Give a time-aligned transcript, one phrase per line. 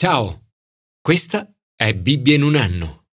[0.00, 0.52] Ciao,
[1.00, 3.08] questa è Bibbia in un anno.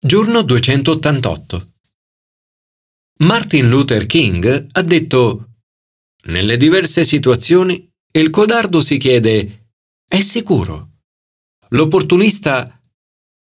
[0.00, 1.74] Giorno 288.
[3.18, 5.56] Martin Luther King ha detto,
[6.22, 9.72] nelle diverse situazioni il codardo si chiede,
[10.08, 11.00] è sicuro?
[11.72, 12.82] L'opportunista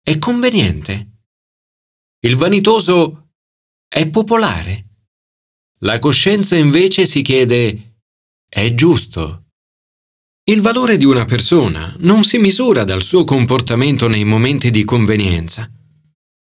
[0.01, 1.23] è conveniente?
[2.21, 3.33] Il vanitoso
[3.85, 4.85] è popolare?
[5.79, 7.99] La coscienza invece si chiede,
[8.47, 9.48] è giusto?
[10.49, 15.69] Il valore di una persona non si misura dal suo comportamento nei momenti di convenienza,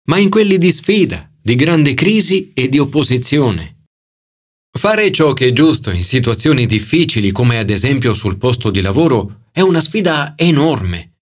[0.09, 3.85] ma in quelli di sfida, di grande crisi e di opposizione.
[4.77, 9.45] Fare ciò che è giusto in situazioni difficili, come ad esempio sul posto di lavoro,
[9.53, 11.19] è una sfida enorme.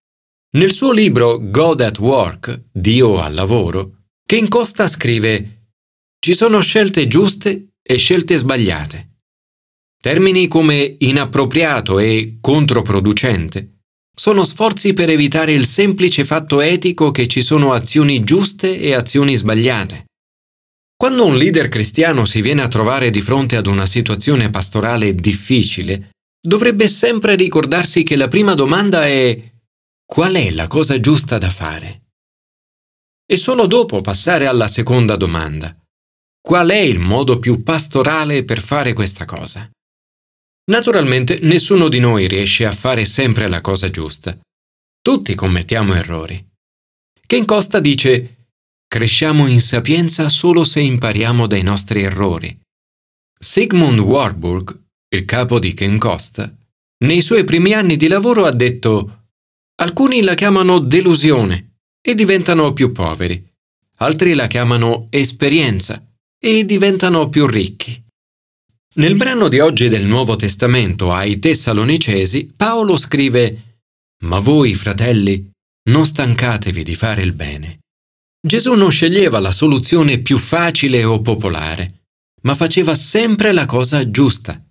[0.58, 5.68] Nel suo libro God at Work, Dio al lavoro, Ken Costa scrive
[6.18, 9.11] Ci sono scelte giuste e scelte sbagliate.
[10.02, 13.82] Termini come inappropriato e controproducente
[14.18, 19.36] sono sforzi per evitare il semplice fatto etico che ci sono azioni giuste e azioni
[19.36, 20.06] sbagliate.
[20.98, 26.10] Quando un leader cristiano si viene a trovare di fronte ad una situazione pastorale difficile,
[26.42, 29.52] dovrebbe sempre ricordarsi che la prima domanda è
[30.04, 32.06] qual è la cosa giusta da fare?
[33.24, 35.76] E solo dopo passare alla seconda domanda,
[36.42, 39.70] qual è il modo più pastorale per fare questa cosa?
[40.72, 44.40] Naturalmente nessuno di noi riesce a fare sempre la cosa giusta.
[45.02, 46.42] Tutti commettiamo errori.
[47.28, 48.46] Ken Costa dice
[48.88, 52.58] cresciamo in sapienza solo se impariamo dai nostri errori.
[53.38, 54.80] Sigmund Warburg,
[55.14, 56.54] il capo di Ken Costa,
[57.04, 59.26] nei suoi primi anni di lavoro ha detto
[59.82, 63.46] alcuni la chiamano delusione e diventano più poveri,
[63.98, 66.02] altri la chiamano esperienza
[66.40, 68.02] e diventano più ricchi.
[68.94, 73.78] Nel brano di oggi del Nuovo Testamento ai Tessalonicesi, Paolo scrive
[74.26, 75.50] Ma voi, fratelli,
[75.90, 77.80] non stancatevi di fare il bene.
[78.46, 82.02] Gesù non sceglieva la soluzione più facile o popolare,
[82.42, 84.62] ma faceva sempre la cosa giusta.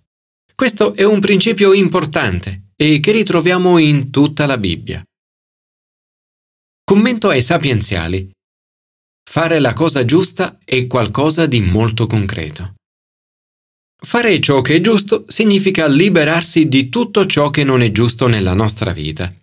[0.53, 5.03] Questo è un principio importante e che ritroviamo in tutta la Bibbia.
[6.83, 8.29] Commento ai sapienziali.
[9.27, 12.75] Fare la cosa giusta è qualcosa di molto concreto.
[14.03, 18.53] Fare ciò che è giusto significa liberarsi di tutto ciò che non è giusto nella
[18.53, 19.33] nostra vita.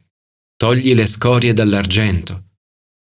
[0.57, 2.47] Togli le scorie dall'argento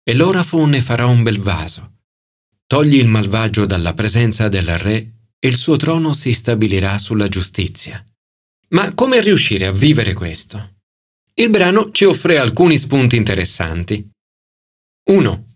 [0.02, 1.94] e l'orafo ne farà un bel vaso.
[2.66, 8.04] Togli il malvagio dalla presenza del re e il suo trono si stabilirà sulla giustizia.
[8.68, 10.74] Ma come riuscire a vivere questo?
[11.34, 14.08] Il brano ci offre alcuni spunti interessanti.
[15.10, 15.48] 1.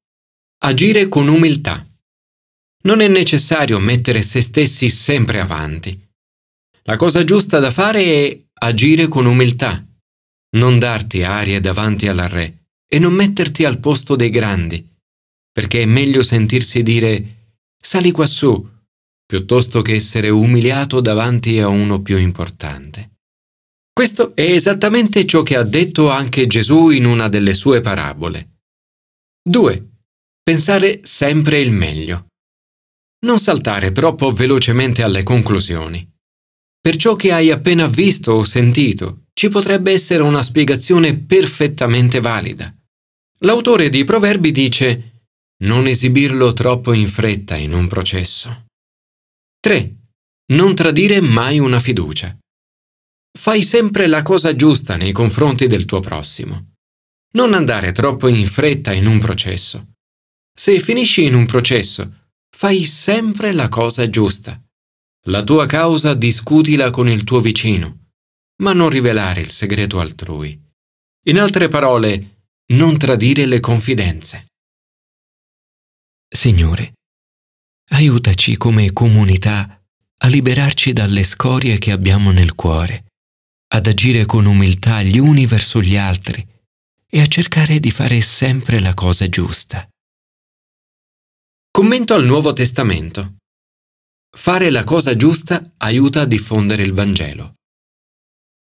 [0.62, 1.84] Agire con umiltà.
[2.82, 6.08] Non è necessario mettere se stessi sempre avanti.
[6.84, 9.84] La cosa giusta da fare è agire con umiltà,
[10.56, 14.84] non darti arie davanti alla re e non metterti al posto dei grandi,
[15.52, 18.68] perché è meglio sentirsi dire sali quassù
[19.26, 23.18] piuttosto che essere umiliato davanti a uno più importante.
[23.92, 28.62] Questo è esattamente ciò che ha detto anche Gesù in una delle sue parabole.
[29.42, 29.88] 2.
[30.42, 32.29] Pensare sempre il meglio
[33.20, 36.08] non saltare troppo velocemente alle conclusioni.
[36.80, 42.74] Per ciò che hai appena visto o sentito, ci potrebbe essere una spiegazione perfettamente valida.
[43.40, 45.24] L'autore di Proverbi dice
[45.62, 48.66] non esibirlo troppo in fretta in un processo.
[49.60, 49.96] 3.
[50.52, 52.34] Non tradire mai una fiducia.
[53.38, 56.72] Fai sempre la cosa giusta nei confronti del tuo prossimo.
[57.32, 59.92] Non andare troppo in fretta in un processo.
[60.52, 62.19] Se finisci in un processo,
[62.60, 64.62] fai sempre la cosa giusta.
[65.28, 68.10] La tua causa discutila con il tuo vicino,
[68.56, 70.62] ma non rivelare il segreto altrui.
[71.28, 72.42] In altre parole,
[72.74, 74.48] non tradire le confidenze.
[76.28, 76.92] Signore,
[77.92, 79.82] aiutaci come comunità
[80.18, 83.06] a liberarci dalle scorie che abbiamo nel cuore,
[83.68, 86.46] ad agire con umiltà gli uni verso gli altri
[87.08, 89.88] e a cercare di fare sempre la cosa giusta.
[91.80, 93.36] Commento al Nuovo Testamento.
[94.36, 97.54] Fare la cosa giusta aiuta a diffondere il Vangelo.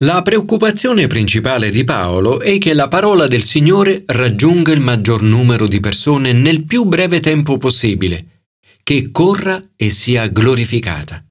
[0.04, 5.66] La preoccupazione principale di Paolo è che la parola del Signore raggiunga il maggior numero
[5.66, 8.44] di persone nel più breve tempo possibile,
[8.84, 11.26] che corra e sia glorificata.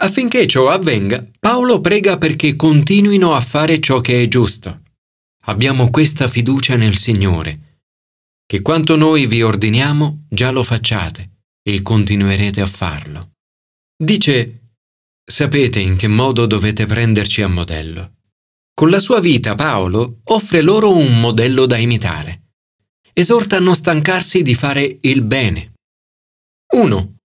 [0.00, 4.80] Affinché ciò avvenga, Paolo prega perché continuino a fare ciò che è giusto.
[5.44, 7.68] Abbiamo questa fiducia nel Signore
[8.50, 13.34] che quanto noi vi ordiniamo già lo facciate e continuerete a farlo.
[13.96, 14.72] Dice,
[15.24, 18.16] sapete in che modo dovete prenderci a modello.
[18.74, 22.48] Con la sua vita Paolo offre loro un modello da imitare.
[23.12, 25.74] Esorta a non stancarsi di fare il bene.
[26.74, 27.18] 1.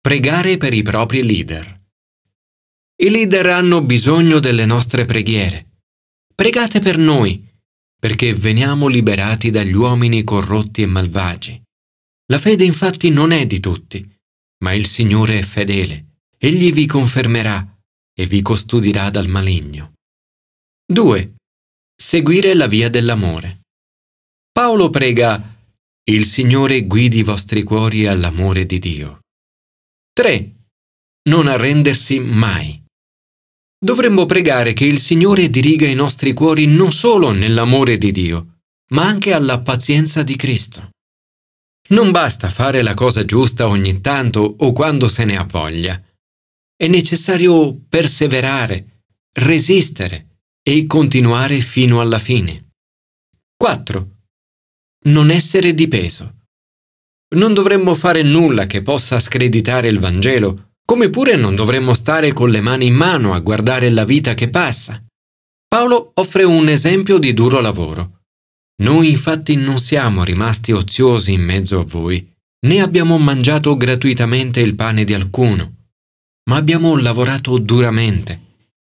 [0.00, 1.82] Pregare per i propri leader.
[2.96, 5.80] I leader hanno bisogno delle nostre preghiere.
[6.34, 7.46] Pregate per noi,
[8.02, 11.62] perché veniamo liberati dagli uomini corrotti e malvagi.
[12.32, 14.04] La fede infatti non è di tutti,
[14.64, 16.16] ma il Signore è fedele.
[16.36, 17.78] Egli vi confermerà
[18.12, 19.92] e vi custodirà dal maligno.
[20.84, 21.34] 2.
[21.94, 23.60] Seguire la via dell'amore.
[24.50, 25.56] Paolo prega,
[26.10, 29.20] il Signore guidi i vostri cuori all'amore di Dio.
[30.12, 30.54] 3.
[31.28, 32.81] Non arrendersi mai.
[33.84, 39.04] Dovremmo pregare che il Signore diriga i nostri cuori non solo nell'amore di Dio, ma
[39.04, 40.90] anche alla pazienza di Cristo.
[41.88, 46.00] Non basta fare la cosa giusta ogni tanto o quando se ne ha voglia.
[46.76, 49.02] È necessario perseverare,
[49.32, 52.68] resistere e continuare fino alla fine.
[53.56, 54.10] 4.
[55.06, 56.36] Non essere di peso.
[57.34, 62.50] Non dovremmo fare nulla che possa screditare il Vangelo come pure non dovremmo stare con
[62.50, 65.02] le mani in mano a guardare la vita che passa.
[65.66, 68.20] Paolo offre un esempio di duro lavoro.
[68.82, 72.30] Noi infatti non siamo rimasti oziosi in mezzo a voi,
[72.66, 75.76] né abbiamo mangiato gratuitamente il pane di alcuno,
[76.50, 78.38] ma abbiamo lavorato duramente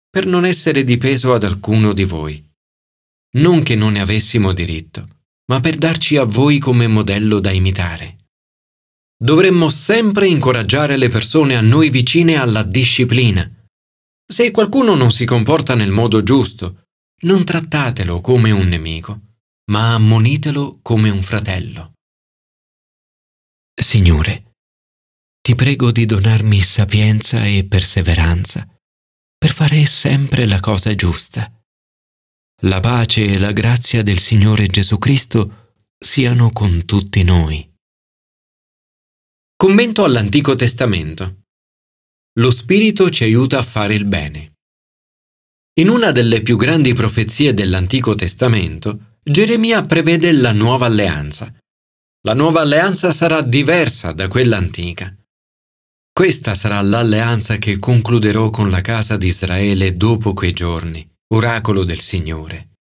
[0.08, 2.42] per non essere di peso ad alcuno di voi.
[3.36, 5.06] Non che non ne avessimo diritto,
[5.50, 8.17] ma per darci a voi come modello da imitare.
[9.20, 13.50] Dovremmo sempre incoraggiare le persone a noi vicine alla disciplina.
[14.24, 16.84] Se qualcuno non si comporta nel modo giusto,
[17.22, 19.20] non trattatelo come un nemico,
[19.70, 21.94] ma ammonitelo come un fratello.
[23.74, 24.52] Signore,
[25.40, 28.68] ti prego di donarmi sapienza e perseveranza
[29.36, 31.52] per fare sempre la cosa giusta.
[32.62, 37.67] La pace e la grazia del Signore Gesù Cristo siano con tutti noi.
[39.60, 41.40] Commento all'Antico Testamento.
[42.38, 44.52] Lo Spirito ci aiuta a fare il bene.
[45.80, 51.52] In una delle più grandi profezie dell'Antico Testamento, Geremia prevede la nuova alleanza.
[52.22, 55.12] La nuova alleanza sarà diversa da quella antica.
[56.12, 61.04] Questa sarà l'alleanza che concluderò con la casa di Israele dopo quei giorni,
[61.34, 62.74] oracolo del Signore.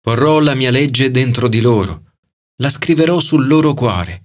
[0.00, 2.14] Porrò la mia legge dentro di loro,
[2.56, 4.24] la scriverò sul loro cuore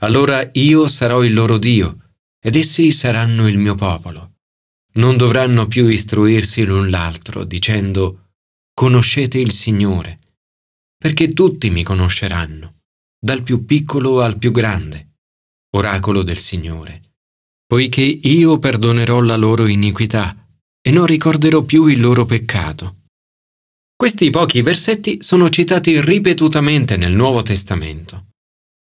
[0.00, 2.10] allora io sarò il loro Dio
[2.40, 4.34] ed essi saranno il mio popolo.
[4.96, 8.30] Non dovranno più istruirsi l'un l'altro dicendo
[8.74, 10.20] conoscete il Signore,
[10.96, 12.80] perché tutti mi conosceranno,
[13.18, 15.14] dal più piccolo al più grande,
[15.74, 17.14] oracolo del Signore,
[17.66, 20.46] poiché io perdonerò la loro iniquità
[20.80, 23.04] e non ricorderò più il loro peccato.
[23.96, 28.25] Questi pochi versetti sono citati ripetutamente nel Nuovo Testamento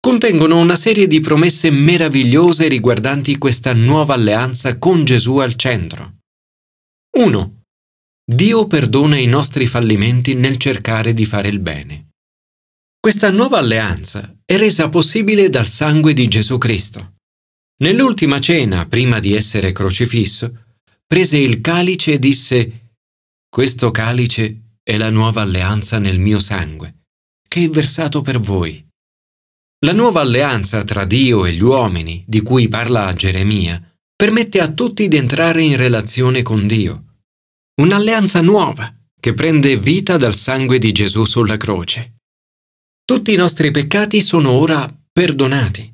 [0.08, 6.20] contengono una serie di promesse meravigliose riguardanti questa nuova alleanza con Gesù al centro.
[7.18, 7.64] 1.
[8.24, 12.12] Dio perdona i nostri fallimenti nel cercare di fare il bene.
[12.98, 17.16] Questa nuova alleanza è resa possibile dal sangue di Gesù Cristo.
[17.84, 20.68] Nell'ultima cena, prima di essere crocifisso,
[21.06, 22.94] prese il calice e disse
[23.50, 27.00] Questo calice è la nuova alleanza nel mio sangue,
[27.46, 28.87] che è versato per voi.
[29.86, 33.80] La nuova alleanza tra Dio e gli uomini, di cui parla Geremia,
[34.16, 37.20] permette a tutti di entrare in relazione con Dio.
[37.80, 42.22] Un'alleanza nuova che prende vita dal sangue di Gesù sulla croce.
[43.06, 45.94] Tutti i nostri peccati sono ora perdonati.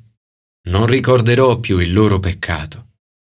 [0.70, 2.92] Non ricorderò più il loro peccato.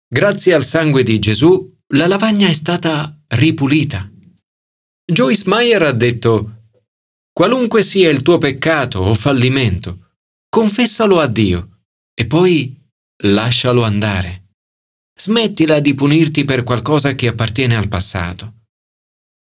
[0.06, 4.10] Grazie al sangue di Gesù la lavagna è stata ripulita.
[5.10, 6.68] Joyce Meyer ha detto,
[7.32, 10.03] qualunque sia il tuo peccato o fallimento,
[10.54, 11.80] confessalo a Dio
[12.14, 12.80] e poi
[13.24, 14.50] lascialo andare.
[15.18, 18.60] Smettila di punirti per qualcosa che appartiene al passato.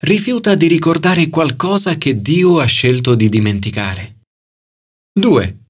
[0.05, 4.21] Rifiuta di ricordare qualcosa che Dio ha scelto di dimenticare.
[5.13, 5.65] 2.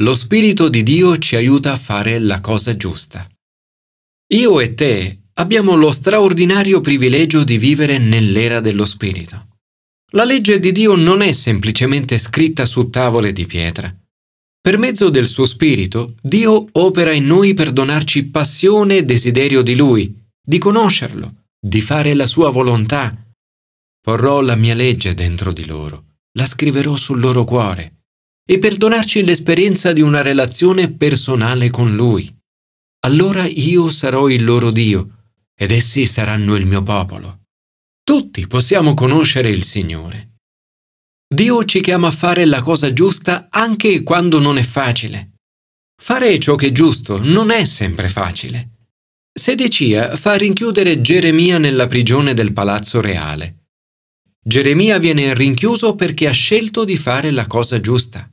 [0.00, 3.28] Lo Spirito di Dio ci aiuta a fare la cosa giusta.
[4.32, 9.48] Io e te abbiamo lo straordinario privilegio di vivere nell'era dello Spirito.
[10.12, 13.92] La legge di Dio non è semplicemente scritta su tavole di pietra.
[14.60, 19.74] Per mezzo del suo Spirito, Dio opera in noi per donarci passione e desiderio di
[19.74, 23.16] Lui, di conoscerlo, di fare la sua volontà.
[24.00, 28.02] Porrò la mia legge dentro di loro, la scriverò sul loro cuore,
[28.46, 32.34] e per donarci l'esperienza di una relazione personale con Lui.
[33.06, 35.18] Allora io sarò il loro Dio,
[35.54, 37.40] ed essi saranno il mio popolo.
[38.02, 40.27] Tutti possiamo conoscere il Signore.
[41.30, 45.32] Dio ci chiama a fare la cosa giusta anche quando non è facile.
[46.00, 48.70] Fare ciò che è giusto non è sempre facile.
[49.30, 53.66] Sedecia fa rinchiudere Geremia nella prigione del palazzo reale.
[54.42, 58.26] Geremia viene rinchiuso perché ha scelto di fare la cosa giusta.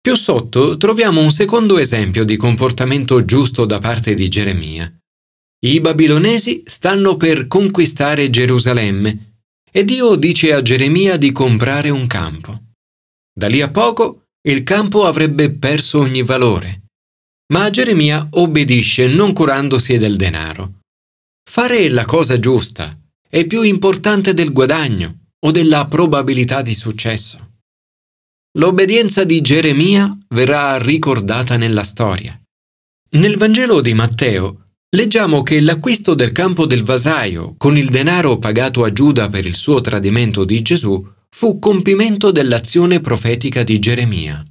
[0.00, 4.90] Più sotto troviamo un secondo esempio di comportamento giusto da parte di Geremia.
[5.66, 9.29] I babilonesi stanno per conquistare Gerusalemme
[9.72, 12.62] e Dio dice a Geremia di comprare un campo.
[13.32, 16.82] Da lì a poco il campo avrebbe perso ogni valore.
[17.52, 20.80] Ma Geremia obbedisce non curandosi del denaro.
[21.48, 22.96] Fare la cosa giusta
[23.28, 27.48] è più importante del guadagno o della probabilità di successo.
[28.58, 32.40] L'obbedienza di Geremia verrà ricordata nella storia.
[33.12, 34.59] Nel Vangelo di Matteo
[34.90, 39.54] leggiamo che l'acquisto del campo del vasaio con il denaro pagato a Giuda per il
[39.54, 44.44] suo tradimento di Gesù fu compimento dell'azione profetica di Geremia.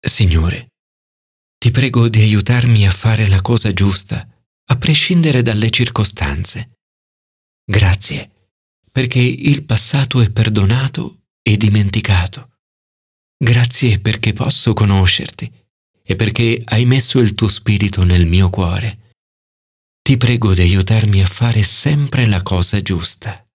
[0.00, 0.68] Signore,
[1.58, 4.26] ti prego di aiutarmi a fare la cosa giusta,
[4.70, 6.70] a prescindere dalle circostanze.
[7.64, 8.50] Grazie,
[8.90, 12.58] perché il passato è perdonato e dimenticato.
[13.36, 15.57] Grazie perché posso conoscerti
[16.10, 19.12] e perché hai messo il tuo spirito nel mio cuore.
[20.00, 23.46] Ti prego di aiutarmi a fare sempre la cosa giusta.